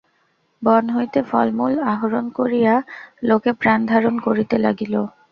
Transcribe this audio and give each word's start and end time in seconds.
বন 0.61 0.83
হইতে 0.95 1.19
ফল 1.29 1.47
মূল 1.57 1.73
আহরণ 1.91 2.25
করিয়া 2.37 2.73
লোকে 3.29 3.51
প্রাণধারণ 3.61 4.15
করিতে 4.25 4.55
লাগিল। 4.65 4.93